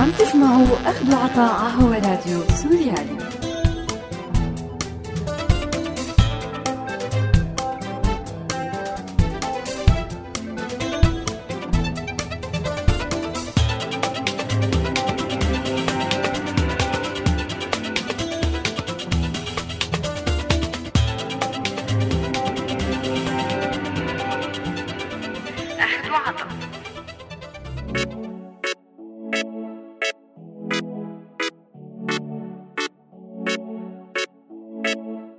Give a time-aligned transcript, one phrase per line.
[0.00, 3.53] عم تسمعوا أخذ وعطاء هو راديو سوريالي.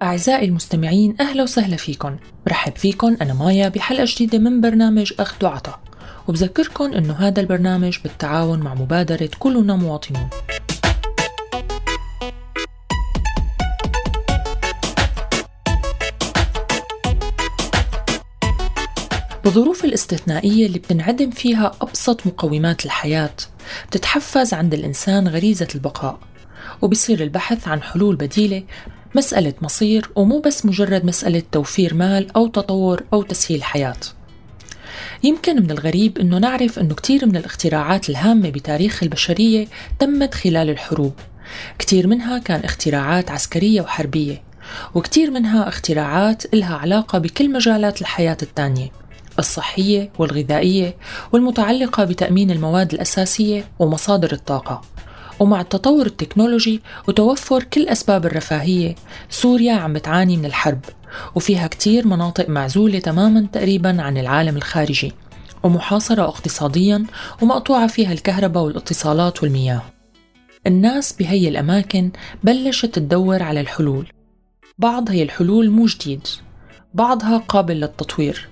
[0.05, 2.18] أعزائي المستمعين أهلا وسهلا فيكم.
[2.46, 5.80] برحب فيكم أنا مايا بحلقة جديدة من برنامج أخذ وعطاء
[6.27, 10.30] وبذكركم أنه هذا البرنامج بالتعاون مع مبادرة كلنا مواطنون.
[19.44, 23.35] بالظروف الاستثنائية اللي بتنعدم فيها أبسط مقومات الحياة
[23.87, 26.20] بتتحفز عند الإنسان غريزة البقاء.
[26.82, 28.63] وبصير البحث عن حلول بديلة
[29.16, 33.96] مسألة مصير ومو بس مجرد مسألة توفير مال أو تطور أو تسهيل حياة.
[35.24, 39.68] يمكن من الغريب أنه نعرف أنه كتير من الاختراعات الهامة بتاريخ البشرية
[39.99, 41.13] تمت خلال الحروب.
[41.80, 44.43] كتير منها كان اختراعات عسكرية وحربية
[44.96, 48.90] وكتير منها اختراعات إلها علاقة بكل مجالات الحياة التانية
[49.40, 50.96] الصحية والغذائية
[51.32, 54.82] والمتعلقة بتأمين المواد الأساسية ومصادر الطاقة.
[55.40, 58.96] ومع التطور التكنولوجي وتوفر كل أسباب الرفاهية
[59.30, 60.80] سوريا عم بتعاني من الحرب
[61.36, 65.14] وفيها كتير مناطق معزولة تماما تقريبا عن العالم الخارجي
[65.64, 67.06] ومحاصرة اقتصاديا
[67.42, 69.81] ومقطوعة فيها الكهرباء والاتصالات والمياه.
[70.68, 72.12] الناس بهي الأماكن
[72.44, 74.08] بلشت تدور على الحلول.
[74.78, 76.28] بعض هي الحلول مو جديد
[76.94, 78.50] بعضها قابل للتطوير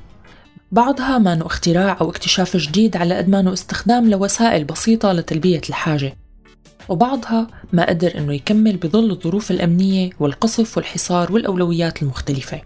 [0.71, 6.17] بعضها ما اختراع أو اكتشاف جديد على قد ما استخدام لوسائل بسيطة لتلبية الحاجة.
[6.89, 12.61] وبعضها ما قدر أنه يكمل بظل الظروف الأمنية والقصف والحصار والأولويات المختلفة.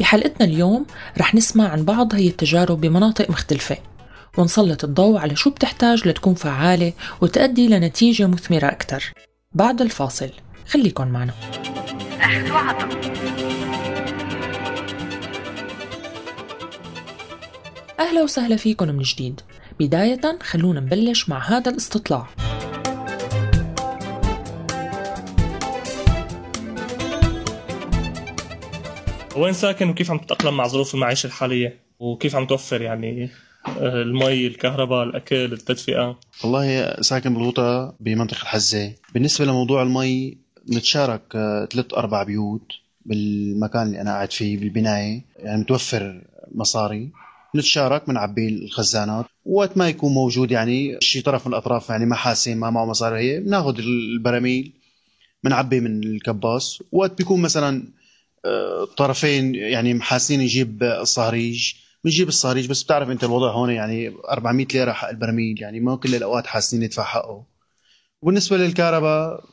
[0.00, 0.86] بحلقتنا اليوم
[1.18, 3.76] رح نسمع عن بعض هي التجارب بمناطق مختلفة
[4.38, 9.12] ونسلط الضوء على شو بتحتاج لتكون فعالة وتؤدي لنتيجة مثمرة أكثر
[9.52, 10.30] بعد الفاصل
[10.68, 11.32] خليكن معنا.
[18.00, 19.40] أهلا وسهلا فيكم من جديد.
[19.80, 22.26] بداية خلونا نبلش مع هذا الاستطلاع.
[29.36, 33.30] وين ساكن وكيف عم تتأقلم مع ظروف المعيشة الحالية؟ وكيف عم توفر يعني
[33.78, 38.92] آه، المي الكهرباء الأكل التدفئة؟ والله ساكن بالغوطة بمنطقة الحزة.
[39.14, 40.38] بالنسبة لموضوع المي
[40.72, 42.72] نتشارك آه، ثلاث أربع بيوت
[43.06, 45.24] بالمكان اللي أنا قاعد فيه بالبناية.
[45.38, 46.22] يعني متوفر
[46.54, 47.12] مصاري.
[47.56, 49.26] نتشارك بنعبي الخزانات.
[49.44, 53.18] وقت ما يكون موجود يعني شي طرف من الأطراف يعني ما حاسين ما معه مصاري
[53.18, 54.72] هي بناخذ البراميل
[55.44, 56.82] بنعبي من الكباس.
[56.92, 57.88] وقت بيكون مثلا
[58.44, 64.66] آه، طرفين يعني محاسين يجيب الصهريج بنجيب الصهريج بس بتعرف أنت الوضع هون يعني 400
[64.74, 67.44] ليرة حق البرميل يعني ما كل الأوقات حاسين يدفع حقه
[68.22, 69.44] وبالنسبة للكهرباء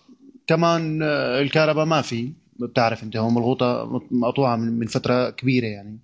[0.47, 2.31] كمان آه، الكهرباء ما في.
[2.59, 5.99] بتعرف أنت هون الغوطه مقطوعة من فترة كبيرة يعني.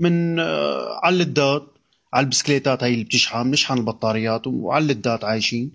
[0.00, 1.62] من آه، على اللدات
[2.12, 5.72] على البسكليتات هاي اللي بتشحن بنشحن البطاريات وعلى اللدات عايشين.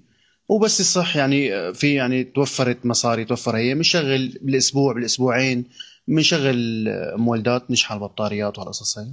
[0.50, 3.76] وبس الصح يعني آه، في يعني توفرت مصاري توفر هي.
[3.76, 5.66] بنشغل بالأسبوع بالأسبوعين
[6.08, 9.12] بنشغل آه، مولدات نشحن البطاريات وهالقصص هي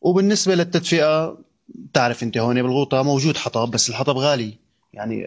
[0.00, 4.54] وبالنسبة للتدفئة بتعرف أنت هون بالغوطة موجود حطب بس الحطب غالي.
[4.92, 5.26] يعني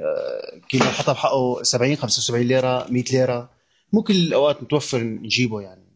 [0.70, 3.50] كيلو الحطب حقه 70 75 ليرة 100 ليرة.
[3.94, 5.91] مو كل الأوقات متوفر نجيبه يعني.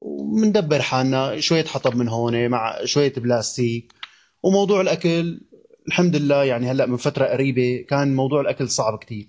[0.00, 3.92] ومندبر حالنا شوية حطب من هون مع شوية بلاستيك.
[4.42, 5.40] وموضوع الأكل
[5.88, 9.28] الحمد لله يعني هلأ من فترة قريبة كان موضوع الأكل صعب كتير.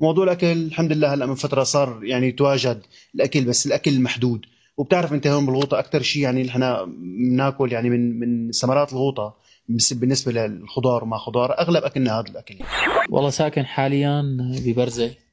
[0.00, 2.82] موضوع الأكل الحمد لله هلأ من فترة صار يعني تواجد
[3.14, 4.46] الأكل بس الأكل محدود.
[4.76, 6.84] وبتعرف أنت هون بالغوطة أكثر شيء يعني إحنا
[7.30, 9.36] بناكل يعني من من ثمرات الغوطة
[9.68, 12.58] بالنسبة للخضار وما خضار أغلب أكلنا هذا الأكل.
[13.10, 14.22] والله ساكن حاليا
[14.66, 15.23] ببرزة آه،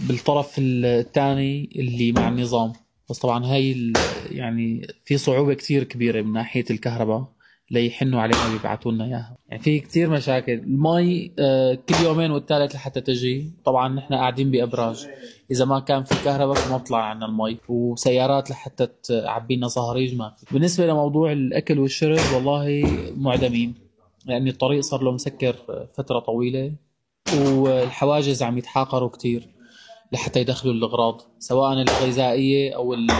[0.00, 2.72] بالطرف الثاني اللي مع النظام.
[3.10, 3.76] بس طبعا هاي
[4.22, 7.28] يعني في صعوبة كثير كبيرة من ناحية الكهرباء
[7.70, 9.38] ليحنوا علينا بيبعثوا لنا إياها.
[9.48, 10.52] يعني في كثير مشاكل.
[10.52, 13.50] المي آه، كل يومين والثالث لحتى تجي.
[13.64, 15.06] طبعا نحن قاعدين بأبراج.
[15.50, 17.58] إذا ما كان في كهرباء فما بطلع عنا المي.
[17.68, 22.68] وسيارات لحتى تعبي لنا صهريج ما بالنسبة لموضوع الأكل والشرب والله
[23.16, 23.74] معدمين.
[24.26, 25.56] لأن يعني الطريق صار له مسكر
[25.94, 26.72] فترة طويلة.
[27.34, 29.48] والحواجز عم يتحاقروا كثير
[30.12, 33.10] لحتى يدخلوا الاغراض سواء الغذائية أو ال-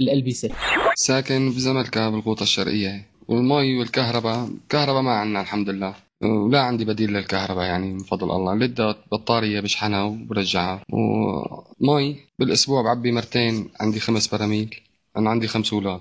[0.00, 0.50] الألبسة.
[0.94, 3.06] ساكن بزملكا بالغوطة الشرقية.
[3.28, 5.94] والمي والكهرباء كهرباء ما عنا الحمد لله.
[6.22, 8.54] ولا عندي بديل للكهرباء يعني من فضل الله.
[8.54, 10.82] لدت بطارية بشحنها وبرجعها.
[10.92, 14.80] ومي بالأسبوع بعبي مرتين عندي خمس براميل.
[15.16, 16.00] أنا عندي خمس أولاد.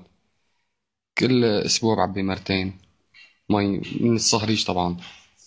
[1.18, 2.74] كل أسبوع بعبي مرتين.
[3.50, 4.97] مي من الصهريج طبعا.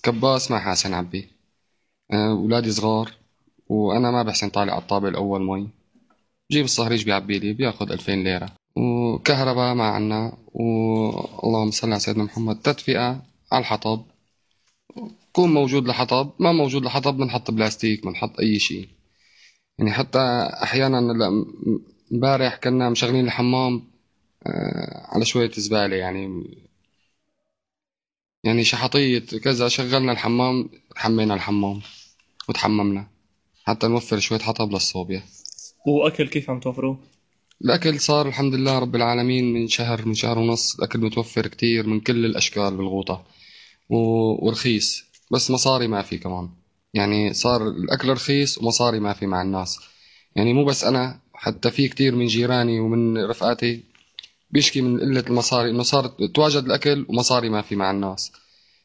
[0.03, 1.36] كباس ما حاسن عبي.
[2.13, 3.13] أه، أولادي صغار
[3.69, 5.69] وأنا ما بحسن طالع على الطابة الأول مي
[6.51, 8.53] بجيب الصهريج بيعبي لي بياخذ 2000 ليرة.
[8.77, 12.63] وكهرباء ما عنا واللهم صل على سيدنا محمد.
[12.63, 13.23] تدفئة
[13.53, 14.05] على الحطب.
[15.33, 18.89] كون موجود لحطب ما موجود لحطب بنحط بلاستيك بنحط أي شيء.
[19.79, 20.19] يعني حتى
[21.31, 21.81] م-
[22.13, 23.83] امبارح كنا مشغلين الحمام
[24.47, 25.97] آه، على شوية زبالة.
[25.97, 26.45] يعني
[28.45, 31.81] يعني شحطية كذا شغلنا الحمام حمينا الحمام.
[32.49, 33.07] وتحممنا.
[33.65, 35.23] حتى نوفر شوية حطب للصوبيا.
[35.87, 36.99] وأكل كيف عم توفروه؟
[37.65, 40.75] الأكل صار الحمد لله رب العالمين من شهر من شهر ونص.
[40.79, 43.25] الأكل متوفر كتير من كل الأشكال بالغوطة
[43.91, 46.49] و- ورخيص بس مصاري ما في كمان.
[46.95, 49.79] يعني صار الأكل رخيص ومصاري ما في مع الناس.
[50.37, 53.81] يعني مو بس أنا حتى في كتير من جيراني ومن رفقاتي
[54.51, 58.33] بيشكي من قلة المصاري إنه صار تواجد الأكل ومصاري ما في مع الناس.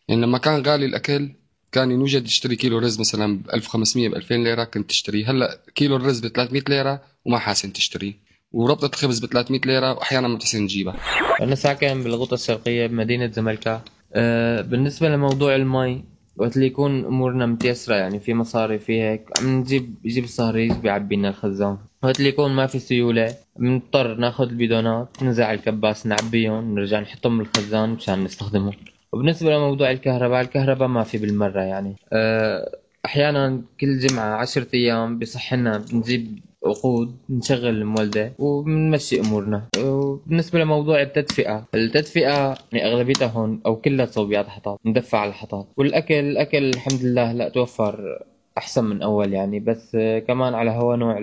[0.08, 1.32] يعني لما كان غالي الأكل
[1.72, 5.96] كان ينوجد تشتري كيلو رز مثلا ب 1500 ب 2000 ليرة كنت تشتريه هلأ كيلو
[5.96, 8.14] الرز ب 300 ليرة وما حاسن تشتريه
[8.52, 10.96] وربطة خبز ب 300 ليرة وأحيانا ما بتحسن تجيبها.
[11.42, 13.82] أنا ساكن بالغوطة الشرقية بمدينة زملكا
[14.14, 16.04] أه بالنسبة لموضوع المي
[16.36, 21.16] وقت اللي يكون أمورنا متيسرة يعني في مصاري في هيك عم نجيب يجيب الصهريج بيعبي
[21.16, 21.78] لنا الخزان.
[22.04, 27.90] وقت اللي يكون ما في سيولة بنضطر ناخذ البيدونات ننزع الكباس نعبيهم نرجع نحطهم بالخزان
[27.90, 28.74] مشان نستخدمهم.
[29.14, 31.96] وبالنسبة لموضوع الكهرباء الكهرباء ما في بالمرة يعني.
[32.14, 39.68] أه أحيانا كل جمعة عشرة أيام بصح لنا بنجيب وقود نشغل المولدة وبنمشي أمورنا.
[39.78, 46.14] وبالنسبة لموضوع التدفئة التدفئة يعني أغلبيتها هون أو كلها صوبيات حطب ندفع على الحطب والأكل
[46.14, 48.20] الأكل الحمد لله لا توفر
[48.58, 51.18] أحسن من أول يعني بس آه، كمان على هوا نوع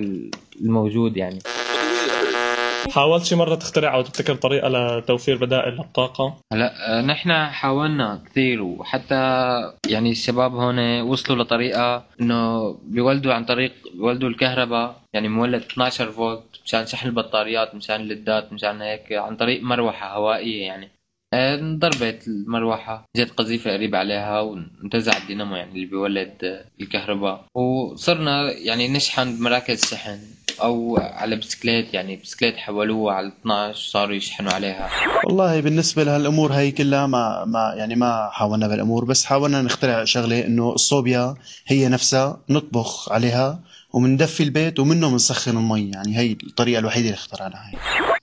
[0.60, 1.46] الموجود يعني.
[2.90, 8.62] حاولت شي مرة تخترع أو تبتكر طريقة لتوفير بدائل للطاقة؟ هلا آه، نحن حاولنا كثير
[8.62, 9.14] وحتى
[9.88, 16.42] يعني الشباب هون وصلوا لطريقة إنه بيولدوا عن طريق بيولدوا الكهرباء يعني مولد 12 فولت
[16.64, 20.88] مشان شحن البطاريات مشان الليدات مشان هيك عن طريق مروحة هوائية يعني.
[21.34, 27.44] آه، انضربت المروحة جت قذيفة قريب عليها وانتزع الدينامو يعني اللي بيولد آه، الكهرباء.
[27.54, 30.18] وصرنا يعني نشحن بمراكز شحن.
[30.62, 34.90] أو على بسكليت يعني بسكليت حولوها على 12 صاروا يشحنوا عليها.
[35.26, 40.46] والله بالنسبة لهالأمور هي كلها ما ما يعني ما حاولنا بالامور بس حاولنا نخترع شغلة
[40.46, 41.34] إنه الصوبيا
[41.66, 43.60] هي نفسها نطبخ عليها
[43.92, 47.72] ومندفي البيت ومنه بنسخن المي يعني هي الطريقة الوحيدة اللي اخترعناها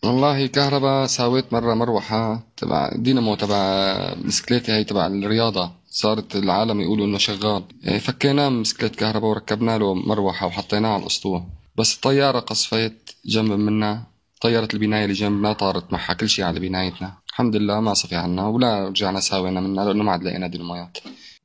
[0.04, 3.96] والله كهرباء ساويت مرة مروحة تبع دينامو تبع
[4.26, 5.72] بسكليتي هي تبع الرياضة.
[5.90, 7.64] صارت العالم يقولوا إنه شغال.
[8.00, 11.44] فكيناه من بسكليت كهرباء وركبنا له مروحة وحطيناه على الاسطوح
[11.78, 14.04] بس الطيارة قصفت جنب منا
[14.42, 17.14] طيارة البناية اللي جنبنا طارت معها كل شيء على بنايتنا.
[17.30, 20.98] الحمد لله ما صفي عنا ولا رجعنا ساوينا منها لأنه ما عاد لقينا دينامويات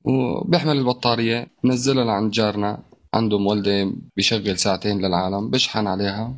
[0.04, 2.82] وبيحمل البطارية بنزلها لعند جارنا
[3.14, 6.34] عنده مولدة بيشغل ساعتين للعالم بشحن عليها.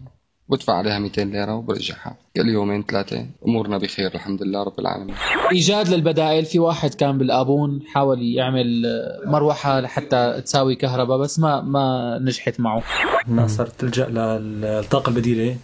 [0.52, 2.16] بدفع عليها 200 ليرة وبرجعها.
[2.36, 5.14] كل يومين ثلاثة أمورنا بخير الحمد لله رب العالمين.
[5.52, 11.60] إيجاد للبدائل في واحد كان بالآبون حاول يعمل آه، مروحة لحتى تساوي كهرباء بس ما
[11.60, 12.82] ما نجحت معه.
[13.28, 15.56] الناس صارت تلجا للطاقة البديلة.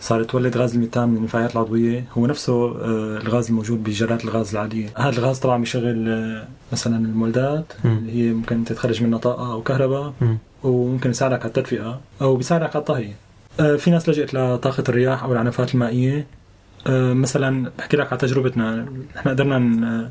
[0.00, 2.04] صارت تولد غاز الميثان من النفايات العضوية.
[2.12, 4.88] هو نفسه آه، الغاز الموجود بجرات الغاز العادية.
[4.96, 10.12] هذا الغاز طبعا بيشغل آه، مثلا المولدات اللي هي ممكن تتخرج منها طاقة أو كهرباء
[10.62, 13.12] وممكن يساعدك على التدفئة أو بيساعدك على الطهي.
[13.56, 16.26] في ناس لجأت لطاقة الرياح أو العنفات المائية.
[16.86, 18.86] آه، مثلا بحكي لك على تجربتنا.
[19.16, 20.10] نحن قدرنا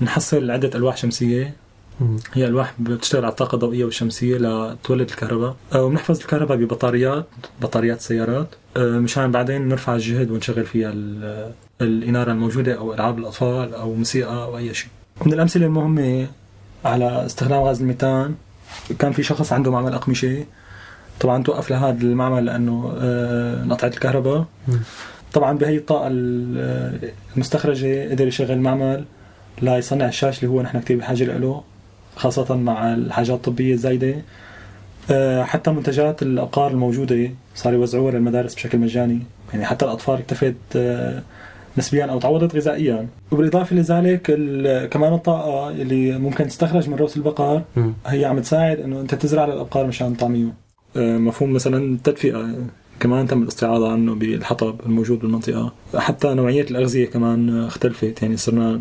[0.00, 1.54] نحصل عدة ألواح شمسية.
[2.32, 5.56] هي ألواح بتشتغل على الطاقة الضوئية والشمسية لتولد الكهرباء.
[5.74, 7.26] آه، وبنحفظ الكهرباء ببطاريات
[7.62, 13.74] بطاريات السيارات آه، مشان بعدين نرفع الجهد ونشغل فيها ال- الإنارة الموجودة أو ألعاب الأطفال
[13.74, 14.88] أو موسيقى أو أي شيء.
[15.26, 16.26] من الأمثلة المهمة
[16.84, 18.34] على استخدام غاز الميثان
[18.98, 20.44] كان في شخص عنده معمل أقمشة.
[21.22, 24.44] طبعا توقف لهذا المعمل لأنه آه، انقطعت الكهرباء.
[25.32, 29.04] طبعا بهي الطاقة ال- المستخرجة قدر يشغل معمل
[29.62, 31.62] لا يصنع الشاشة اللي هو نحن كثير بحاجة له
[32.16, 34.14] خاصة مع الحاجات الطبية الزايدة.
[35.10, 39.18] آه، حتى منتجات الأبقار الموجودة صار يوزعوها للمدارس بشكل مجاني.
[39.52, 41.22] يعني حتى الأطفال اكتفت آه،
[41.78, 43.06] نسبيا أو تعوضت غذائيا.
[43.32, 44.22] وبالإضافة لذلك
[44.90, 47.62] كمان الطاقة اللي ممكن تستخرج من روث البقر
[48.06, 50.61] هي عم تساعد إنه أنت تزرع للأبقار مشان طعميهم آه،
[50.96, 52.54] مفهوم مثلا التدفئة
[53.00, 55.72] كمان تم الاستعاضة عنه بالحطب الموجود بالمنطقة.
[55.96, 58.80] حتى نوعية الأغذية كمان اختلفت يعني صرنا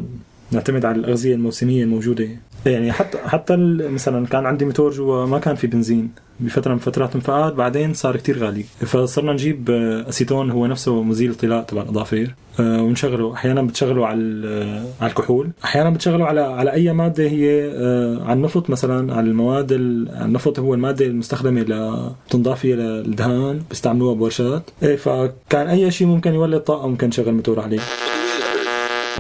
[0.52, 2.28] نعتمد على الأغذية الموسمية الموجودة.
[2.66, 3.56] يعني حتى حتى
[3.94, 6.12] مثلا كان عندي موتور جوا ما كان في بنزين.
[6.42, 8.64] بفترة من فترات انفقاد بعدين صار كتير غالي.
[8.64, 9.70] فصرنا نجيب
[10.10, 13.34] أسيتون هو نفسه مزيل طلاء تبع الاظافير آه، ونشغله.
[13.34, 15.50] أحيانا بتشغله على على الكحول.
[15.64, 20.74] أحيانا بتشغله على على أي مادة هي آه، على النفط مثلا على المواد النفط هو
[20.74, 24.70] المادة المستخدمة لتنضاف فيها للدهان بيستعملوها بورشات.
[24.84, 27.80] إيه فكان أي شيء ممكن يولد طاقة ممكن نشغل موتور عليه.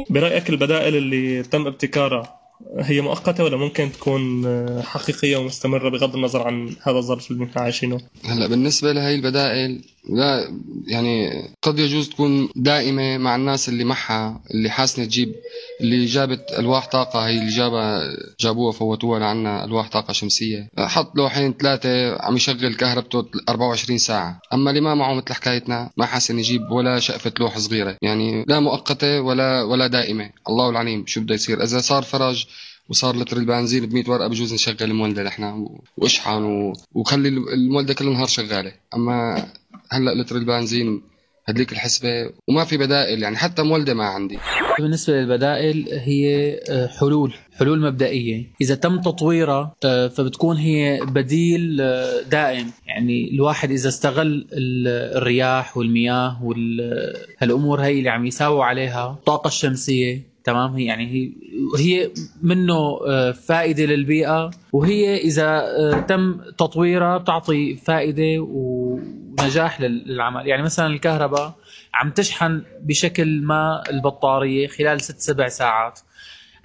[0.10, 2.40] برأيك البدائل اللي تم ابتكارها
[2.80, 7.60] هي مؤقتة ولا ممكن تكون آه، حقيقية ومستمرة بغض النظر عن هذا الظرف اللي نحن
[7.60, 11.31] عايشينه؟ هلا بالنسبة لهي البدائل لا يعني
[11.62, 15.36] قد يجوز تكون دائمة مع الناس اللي معها اللي حاسنة تجيب
[15.81, 18.01] اللي جابت ألواح طاقة هي اللي جابها
[18.39, 20.70] جابوها فوتوها لعنا ألواح طاقة شمسية.
[20.77, 24.41] حط لوحين ثلاثة عم يشغل كهربته 24 ساعة.
[24.53, 27.98] أما اللي ما معه مثل حكايتنا ما حاسن يجيب ولا شقفة لوح صغيرة.
[28.01, 30.29] يعني لا مؤقتة ولا ولا دائمة.
[30.50, 32.46] الله العليم شو بده يصير؟ إذا صار فرج
[32.90, 36.74] وصار لتر البنزين ب 100 ورقة بجوز نشغل المولدة نحن وأشحن و...
[36.94, 38.72] وخلي المولدة كل النهار شغالة.
[38.96, 39.46] أما
[39.92, 41.02] هلأ لتر البنزين
[41.46, 44.38] هديك الحسبة وما في بدائل يعني حتى مولدة ما عندي.
[44.80, 47.34] بالنسبة للبدائل هي آه، حلول.
[47.58, 48.52] حلول مبدئية.
[48.62, 52.72] إذا تم تطويرها آه، فبتكون هي بديل آه، دائم.
[52.88, 60.75] يعني الواحد إذا استغل الرياح والمياه والأمور هي اللي عم يساووا عليها الطاقة الشمسية تمام؟
[60.75, 61.31] هي يعني هي
[61.77, 70.48] هي منه آه، فائدة للبيئة وهي إذا آه، تم تطويرها بتعطي فائدة ونجاح للعمل.
[70.48, 71.53] يعني مثلا الكهرباء
[71.93, 76.00] عم تشحن بشكل ما البطارية خلال ست سبع ساعات.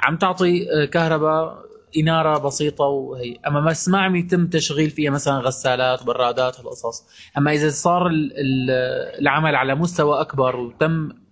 [0.00, 1.66] عم تعطي آه، كهرباء
[1.96, 3.36] إنارة بسيطة وهي.
[3.46, 7.04] أما بس ما عم يتم تشغيل فيها مثلا غسالات برادات هالقصص.
[7.38, 8.10] أما إذا صار
[9.18, 11.25] العمل على مستوى أكبر وتم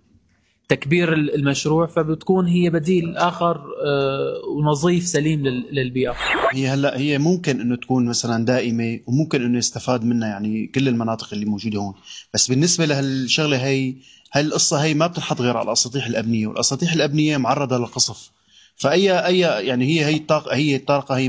[0.69, 6.15] تكبير المشروع فبتكون هي بديل آخر آه، ونظيف سليم للبيئة.
[6.53, 11.29] هي هلأ هي ممكن إنه تكون مثلا دائمة وممكن إنه يستفاد منها يعني كل المناطق
[11.33, 11.95] اللي موجودة هون.
[12.35, 13.95] بس بالنسبة لهالشغلة هي
[14.33, 18.31] هاي القصة هي ما بتنحط غير على الأساطيح الابنيه والأساطيح الابنيه معرضة للقصف.
[18.77, 21.29] فأي أي يعني هي هي الطاقه هي الطاقه هي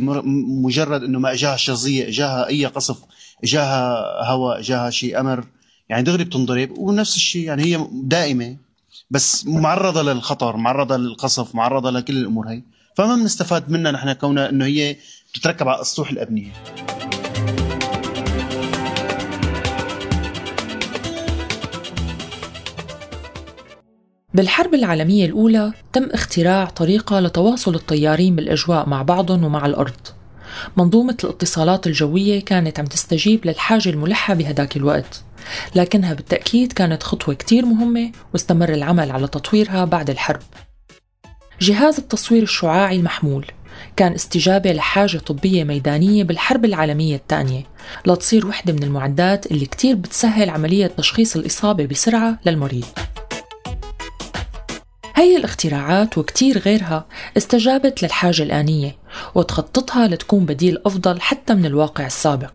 [0.64, 2.98] مجرد إنه ما إجاها شظيه إجاها أي قصف
[3.44, 5.46] إجاها هواء إجاها شيء أمر
[5.90, 8.65] يعني دغري بتنضرب ونفس الشيء يعني هي دائمة.
[9.10, 12.64] بس معرضة للخطر معرضة للقصف معرضة لكل الأمور هي.
[12.98, 14.96] فما بنستفاد منها نحن كونها إنه هي
[15.34, 16.52] تتركب على اسطوح الأبنية.
[24.34, 30.08] بالحرب العالمية الأولى تم اختراع طريقة لتواصل الطيارين بالأجواء مع بعضهم ومع الأرض.
[30.78, 35.24] منظومة الاتصالات الجوية كانت عم تستجيب للحاجة الملحة بهداك الوقت.
[35.76, 40.42] لكنها بالتأكيد كانت خطوة كتير مهمة واستمر العمل على تطويرها بعد الحرب.
[41.62, 43.46] جهاز التصوير الشعاعي المحمول
[43.96, 47.64] كان استجابة لحاجة طبية ميدانية بالحرب العالمية الثانية
[48.06, 52.86] لتصير وحدة من المعدات اللي كتير بتسهل عملية تشخيص الإصابة بسرعة للمريض.
[55.16, 57.06] هي الاختراعات وكتير غيرها
[57.38, 58.98] استجابت للحاجة الآنية
[59.36, 62.52] وتخططها لتكون بديل أفضل حتى من الواقع السابق.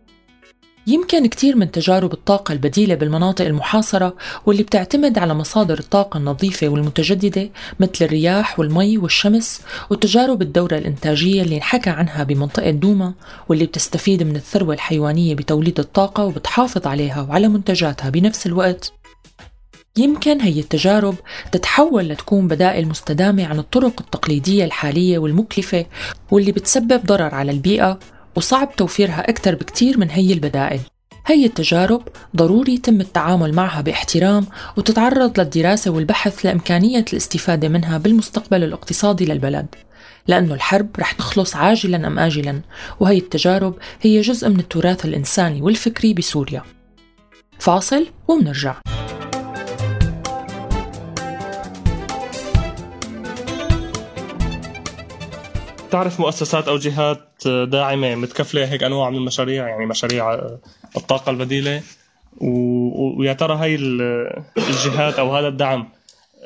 [0.87, 7.49] يمكن كتير من تجارب الطاقة البديلة بالمناطق المحاصرة واللي بتعتمد على مصادر الطاقة النظيفة والمتجددة
[7.79, 13.13] مثل الرياح والمي والشمس وتجارب الدورة الإنتاجية اللي انحكى عنها بمنطقة دوما
[13.49, 18.93] واللي بتستفيد من الثروة الحيوانية بتوليد الطاقة وبتحافظ عليها وعلى منتجاتها بنفس الوقت.
[19.97, 21.15] يمكن هي التجارب
[21.51, 25.85] تتحول لتكون بدائل مستدامة عن الطرق التقليدية الحالية والمكلفة
[26.31, 27.99] واللي بتسبب ضرر على البيئة
[28.35, 30.79] وصعب توفيرها أكثر بكتير من هي البدائل.
[31.25, 34.45] هي التجارب ضروري يتم التعامل معها باحترام
[34.77, 39.67] وتتعرض للدراسة والبحث لإمكانية الاستفادة منها بالمستقبل الاقتصادي للبلد.
[40.27, 42.61] لأنه الحرب رح تخلص عاجلا أم آجلا
[42.99, 46.63] وهي التجارب هي جزء من التراث الإنساني والفكري بسوريا.
[47.59, 48.75] فاصل ومنرجع.
[55.91, 60.33] تعرف مؤسسات أو جهات داعمة متكفلة هيك أنواع من المشاريع؟ يعني مشاريع
[60.97, 61.81] الطاقة البديلة
[63.17, 63.75] ويا ترى هاي
[64.57, 65.89] الجهات أو هذا الدعم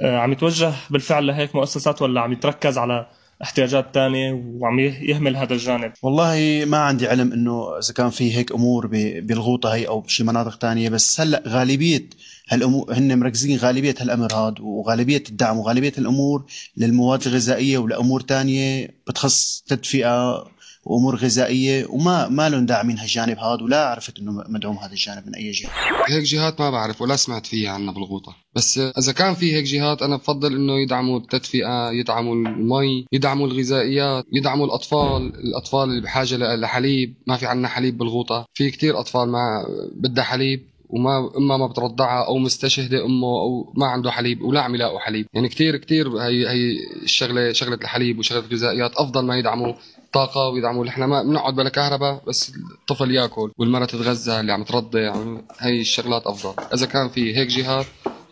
[0.02, 3.06] آه، عم يتوجه بالفعل لهيك مؤسسات ولا عم يتركز على
[3.42, 5.92] احتياجات تانية وعم يهمل هذا الجانب.
[6.04, 8.88] والله ما عندي علم إنه إذا كان في هيك أمور
[9.22, 12.10] بالغوطة هي أو بشي مناطق تانية بس هلأ غالبية
[12.50, 16.46] هالامور هن مركزين غالبية هالامر هذا وغالبية الدعم وغالبية الأمور
[16.77, 20.46] للمواد الغذائية ولأمور تانية بتخص تدفئة
[20.86, 25.36] وأمور غذائية وما ما لهم داعمين هالجانب هذا ولا عرفت إنه مدعوم هذا الجانب من
[25.36, 25.70] أي جهه
[26.08, 28.36] هيك جهات ما بعرف ولا سمعت فيها عنا بالغوطة.
[28.56, 34.25] بس إذا كان في هيك جهات أنا بفضل إنه يدعموا التدفئة يدعموا المي يدعموا الغذائيات
[34.34, 37.15] يدعموا الأطفال الأطفال اللي بحاجة لحليب.
[37.27, 38.46] ما في عنا حليب بالغوطة.
[38.54, 39.65] في كتير أطفال ما
[39.96, 44.75] بدها حليب وما إما ما بترضعها أو مستشهدة أمه أو ما عنده حليب ولا عم
[44.75, 45.27] يلاقوا حليب.
[45.34, 49.74] يعني كثير كثير هي هي الشغله شغلة الحليب وشغلة الغذائيات أفضل ما يدعموا
[50.15, 55.15] طاقة ويدعموا إحنا ما بنقعد بلا كهرباء بس الطفل يأكل والمرأة تتغذى اللي عم ترضع
[55.60, 56.63] هي الشغلات أفضل.
[56.74, 57.86] إذا كان في هيك جهات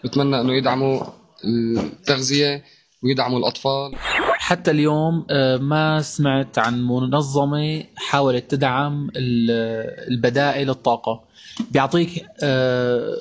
[0.03, 1.03] بتمنى إنه يدعموا
[1.45, 2.63] التغذية
[3.03, 3.95] ويدعموا الأطفال.
[4.37, 11.23] حتى اليوم آه، ما سمعت عن منظمة حاولت تدعم البدائل الطاقة.
[11.71, 13.15] بيعطيك آه،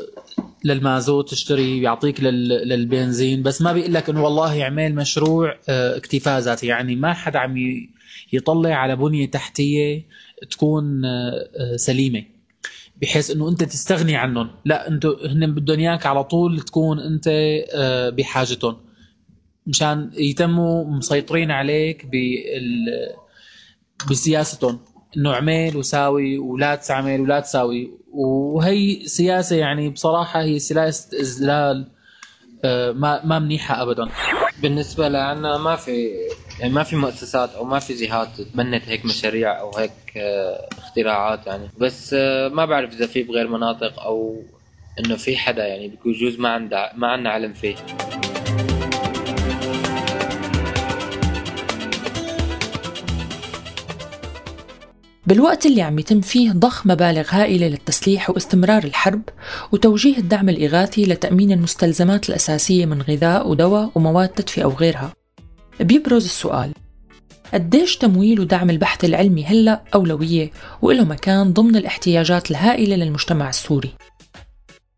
[0.64, 6.66] للمازوت تشتري بيعطيك للبنزين بس ما بيقول لك إنه والله اعمل مشروع آه، اكتفاء ذاتي.
[6.66, 7.56] يعني ما حدا عم
[8.32, 10.06] يطلع على بنية تحتية
[10.50, 12.24] تكون آه، سليمة
[13.02, 14.50] بحيث إنه أنت تستغني عنهم.
[14.64, 17.28] لا انت هن بدهم إياك على طول تكون أنت
[18.18, 18.76] بحاجتهم.
[19.66, 22.86] مشان يتموا مسيطرين عليك بال
[24.10, 24.78] بسياستهم.
[25.16, 27.90] إنه اعمل وساوي ولا تعمل ولا تساوي.
[28.12, 31.88] وهي سياسة يعني بصراحة هي سياسة اذلال
[32.64, 34.08] آه، ما ما منيحة ابدا.
[34.62, 36.08] بالنسبة لنا ما في
[36.62, 41.46] يعني ما في مؤسسات أو ما في جهات تبنت هيك مشاريع أو هيك آه، اختراعات
[41.46, 41.68] يعني.
[41.78, 44.42] بس آه، ما بعرف إذا في بغير مناطق أو
[44.98, 47.74] إنه في حدا يعني بجوز ما عنده ما عندنا علم فيه.
[55.26, 59.22] بالوقت اللي عم يتم فيه ضخ مبالغ هائلة للتسليح واستمرار الحرب
[59.72, 65.21] وتوجيه الدعم الإغاثي لتأمين المستلزمات الأساسية من غذاء ودواء ومواد تدفئة وغيرها.
[65.80, 66.72] بيبرز السؤال.
[67.54, 70.50] قديش تمويل ودعم البحث العلمي هلأ أولوية
[70.82, 73.90] وإله مكان ضمن الاحتياجات الهائلة للمجتمع السوري؟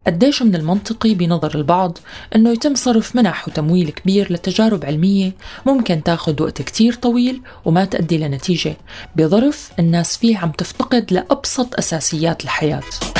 [0.06, 1.98] قديش من المنطقي بنظر البعض
[2.36, 5.32] أنه يتم صرف منح وتمويل كبير لتجارب علمية
[5.66, 8.76] ممكن تاخد وقت كتير طويل وما تؤدي لنتيجة
[9.16, 13.13] بظرف الناس فيه عم تفتقد لأبسط أساسيات الحياة.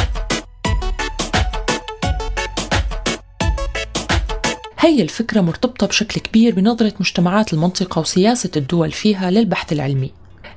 [4.85, 10.13] هي الفكرة مرتبطة بشكل كبير بنظرة مجتمعات المنطقة وسياسة الدول فيها للبحث العلمي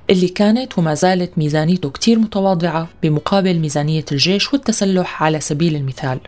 [0.10, 6.20] اللي كانت وما زالت ميزانيته كتير متواضعة بمقابل ميزانية الجيش والتسلح على سبيل المثال.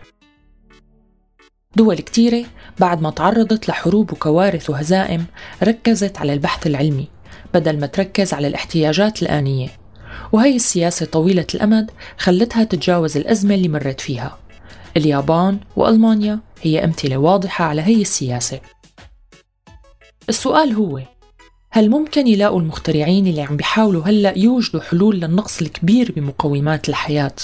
[1.76, 2.44] دول كتيرة
[2.78, 5.26] بعد ما تعرضت لحروب وكوارث وهزائم
[5.62, 7.08] ركزت على البحث العلمي
[7.54, 9.68] بدل ما تركز على الاحتياجات الآنية
[10.32, 14.38] وهي السياسة طويلة الأمد خلتها تتجاوز الأزمة اللي مرت فيها.
[14.96, 18.60] اليابان وألمانيا هي أمثلة واضحة على هي السياسة
[20.28, 21.00] السؤال هو
[21.72, 27.34] هل ممكن يلاقوا المخترعين اللي عم بيحاولوا هلأ يوجدوا حلول للنقص الكبير بمقومات الحياة؟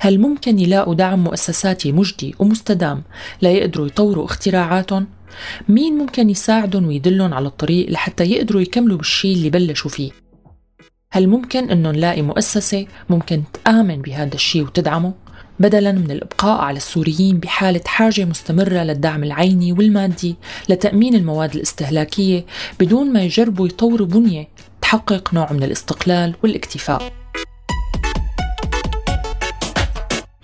[0.00, 3.02] هل ممكن يلاقوا دعم مؤسساتي مجدي ومستدام
[3.42, 5.06] ليقدروا يطوروا اختراعاتهم؟
[5.68, 10.10] مين ممكن يساعدهم ويدلهم على الطريق لحتى يقدروا يكملوا بالشي اللي بلشوا فيه؟
[11.12, 15.14] هل ممكن انه نلاقي مؤسسة ممكن تآمن بهذا الشي وتدعمه؟
[15.60, 20.36] بدلا من الإبقاء على السوريين بحالة حاجة مستمرة للدعم العيني والمادي
[20.68, 22.44] لتأمين المواد الاستهلاكية
[22.80, 24.48] بدون ما يجربوا يطوروا بنية
[24.82, 27.12] تحقق نوع من الاستقلال والاكتفاء.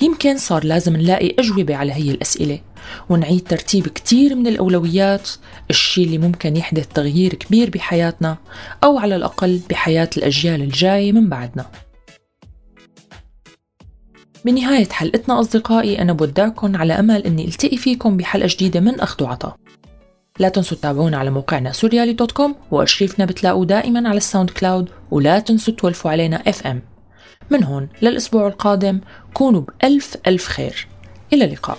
[0.01, 2.61] يمكن صار لازم نلاقي أجوبة على هي الأسئلة
[3.09, 5.31] ونعيد ترتيب كتير من الأولويات
[5.70, 8.37] الشيء اللي ممكن يحدث تغيير كبير بحياتنا
[8.85, 11.66] أو على الأقل بحياة الأجيال الجاية من بعدنا
[14.45, 19.57] بنهاية حلقتنا أصدقائي أنا بودعكم على أمل أني التقي فيكم بحلقة جديدة من أخذ وعطاء
[20.39, 25.39] لا تنسوا تتابعونا على موقعنا سوريالي dot com وأرشيفنا بتلاقوا دائما على ال SoundCloud ولا
[25.39, 26.83] تنسوا تولفوا علينا FM.
[27.51, 29.01] من هون للأسبوع القادم
[29.35, 30.87] كونوا بألف ألف خير.
[31.33, 31.79] إلى اللقاء.